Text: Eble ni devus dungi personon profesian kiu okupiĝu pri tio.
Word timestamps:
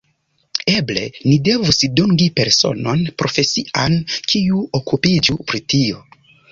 Eble 0.71 1.03
ni 1.17 1.33
devus 1.49 1.81
dungi 1.99 2.31
personon 2.41 3.05
profesian 3.25 4.01
kiu 4.19 4.67
okupiĝu 4.81 5.43
pri 5.53 5.67
tio. 5.75 6.07